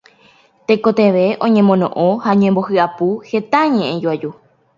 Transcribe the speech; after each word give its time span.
tekotevẽ 0.69 1.25
oñemono'õ 1.47 2.07
ha 2.23 2.33
oñembohyapu 2.37 3.11
heta 3.29 3.61
ñe'ẽjoaju. 3.77 4.35